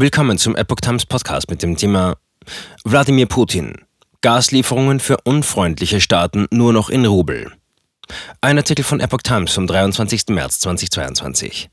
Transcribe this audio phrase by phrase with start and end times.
[0.00, 2.18] Willkommen zum Epoch Times Podcast mit dem Thema
[2.84, 3.74] Wladimir Putin.
[4.20, 7.50] Gaslieferungen für unfreundliche Staaten nur noch in Rubel.
[8.40, 10.28] Ein Artikel von Epoch Times vom 23.
[10.28, 11.68] März 2022.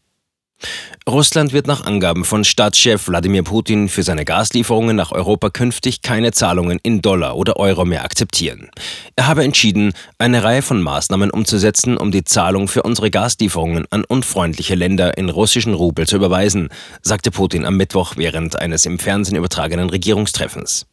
[1.07, 6.31] Russland wird nach Angaben von Staatschef Wladimir Putin für seine Gaslieferungen nach Europa künftig keine
[6.31, 8.71] Zahlungen in Dollar oder Euro mehr akzeptieren.
[9.17, 14.03] Er habe entschieden, eine Reihe von Maßnahmen umzusetzen, um die Zahlung für unsere Gaslieferungen an
[14.03, 16.67] unfreundliche Länder in russischen Rubel zu überweisen,
[17.01, 20.85] sagte Putin am Mittwoch während eines im Fernsehen übertragenen Regierungstreffens.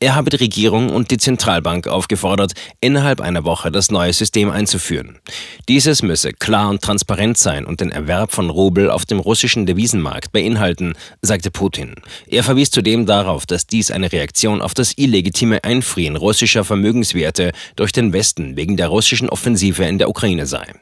[0.00, 5.20] Er habe die Regierung und die Zentralbank aufgefordert, innerhalb einer Woche das neue System einzuführen.
[5.68, 10.32] Dieses müsse klar und transparent sein und den Erwerb von Rubel auf dem russischen Devisenmarkt
[10.32, 11.94] beinhalten, sagte Putin.
[12.26, 17.92] Er verwies zudem darauf, dass dies eine Reaktion auf das illegitime Einfrieren russischer Vermögenswerte durch
[17.92, 20.74] den Westen wegen der russischen Offensive in der Ukraine sei.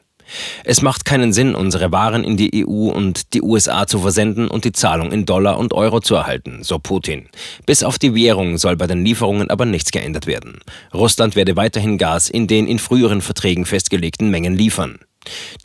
[0.63, 4.65] Es macht keinen Sinn, unsere Waren in die EU und die USA zu versenden und
[4.65, 7.29] die Zahlung in Dollar und Euro zu erhalten, so Putin.
[7.65, 10.59] Bis auf die Währung soll bei den Lieferungen aber nichts geändert werden.
[10.93, 14.99] Russland werde weiterhin Gas in den in früheren Verträgen festgelegten Mengen liefern.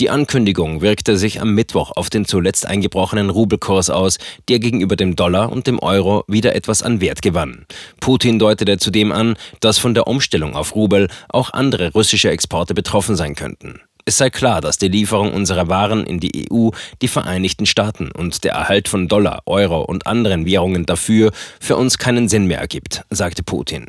[0.01, 5.17] Die Ankündigung wirkte sich am Mittwoch auf den zuletzt eingebrochenen Rubelkurs aus, der gegenüber dem
[5.17, 7.67] Dollar und dem Euro wieder etwas an Wert gewann.
[8.01, 13.17] Putin deutete zudem an, dass von der Umstellung auf Rubel auch andere russische Exporte betroffen
[13.17, 13.81] sein könnten.
[14.05, 18.43] Es sei klar, dass die Lieferung unserer Waren in die EU, die Vereinigten Staaten und
[18.43, 23.05] der Erhalt von Dollar, Euro und anderen Währungen dafür für uns keinen Sinn mehr ergibt,
[23.11, 23.87] sagte Putin.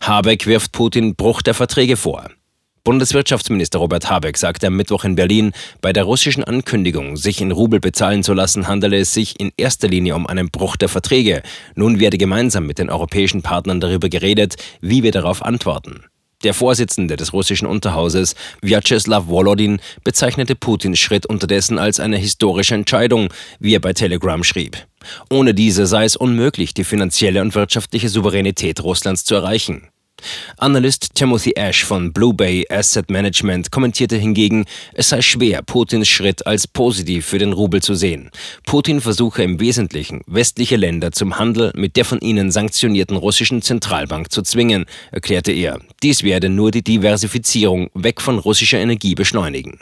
[0.00, 2.28] Habeck wirft Putin Bruch der Verträge vor.
[2.82, 7.78] Bundeswirtschaftsminister Robert Habeck sagte am Mittwoch in Berlin, bei der russischen Ankündigung, sich in Rubel
[7.78, 11.42] bezahlen zu lassen, handele es sich in erster Linie um einen Bruch der Verträge.
[11.74, 16.04] Nun werde gemeinsam mit den europäischen Partnern darüber geredet, wie wir darauf antworten.
[16.42, 23.28] Der Vorsitzende des russischen Unterhauses, Vyacheslav Volodin, bezeichnete Putins Schritt unterdessen als eine historische Entscheidung,
[23.58, 24.78] wie er bei Telegram schrieb.
[25.28, 29.88] Ohne diese sei es unmöglich, die finanzielle und wirtschaftliche Souveränität Russlands zu erreichen.
[30.56, 34.64] Analyst Timothy Ash von Blue Bay Asset Management kommentierte hingegen,
[34.94, 38.30] es sei schwer, Putins Schritt als positiv für den Rubel zu sehen.
[38.66, 44.30] Putin versuche im Wesentlichen, westliche Länder zum Handel mit der von ihnen sanktionierten russischen Zentralbank
[44.30, 45.80] zu zwingen, erklärte er.
[46.02, 49.78] Dies werde nur die Diversifizierung weg von russischer Energie beschleunigen.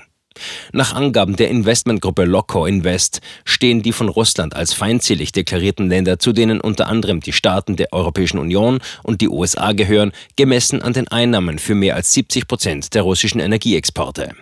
[0.73, 6.33] Nach Angaben der Investmentgruppe Loco Invest stehen die von Russland als feindselig deklarierten Länder, zu
[6.33, 11.09] denen unter anderem die Staaten der Europäischen Union und die USA gehören, gemessen an den
[11.09, 14.35] Einnahmen für mehr als 70 Prozent der russischen Energieexporte.